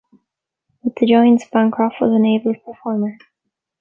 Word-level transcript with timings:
With 0.81 0.95
the 0.95 1.05
Giants, 1.05 1.45
Bancroft 1.53 2.01
was 2.01 2.11
an 2.11 2.25
able 2.25 2.55
performer. 2.55 3.19